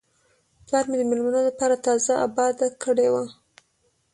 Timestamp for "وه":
3.13-3.23